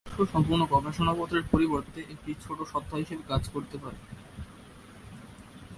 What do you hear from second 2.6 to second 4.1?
সত্তা হিসেবে কাজ করতে পারে।